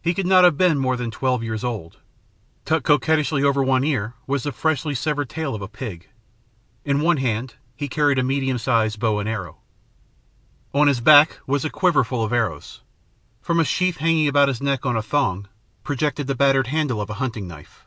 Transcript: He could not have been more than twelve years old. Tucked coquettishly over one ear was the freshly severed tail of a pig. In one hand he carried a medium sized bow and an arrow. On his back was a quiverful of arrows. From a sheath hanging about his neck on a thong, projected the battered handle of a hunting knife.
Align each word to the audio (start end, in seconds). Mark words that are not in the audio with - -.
He 0.00 0.14
could 0.14 0.26
not 0.26 0.44
have 0.44 0.56
been 0.56 0.78
more 0.78 0.96
than 0.96 1.10
twelve 1.10 1.42
years 1.42 1.62
old. 1.62 1.98
Tucked 2.64 2.86
coquettishly 2.86 3.44
over 3.44 3.62
one 3.62 3.84
ear 3.84 4.14
was 4.26 4.44
the 4.44 4.50
freshly 4.50 4.94
severed 4.94 5.28
tail 5.28 5.54
of 5.54 5.60
a 5.60 5.68
pig. 5.68 6.08
In 6.86 7.02
one 7.02 7.18
hand 7.18 7.56
he 7.76 7.86
carried 7.86 8.18
a 8.18 8.22
medium 8.22 8.56
sized 8.56 8.98
bow 8.98 9.18
and 9.18 9.28
an 9.28 9.34
arrow. 9.34 9.58
On 10.72 10.88
his 10.88 11.02
back 11.02 11.38
was 11.46 11.66
a 11.66 11.68
quiverful 11.68 12.24
of 12.24 12.32
arrows. 12.32 12.80
From 13.42 13.60
a 13.60 13.64
sheath 13.64 13.98
hanging 13.98 14.26
about 14.26 14.48
his 14.48 14.62
neck 14.62 14.86
on 14.86 14.96
a 14.96 15.02
thong, 15.02 15.48
projected 15.84 16.28
the 16.28 16.34
battered 16.34 16.68
handle 16.68 17.02
of 17.02 17.10
a 17.10 17.14
hunting 17.20 17.46
knife. 17.46 17.84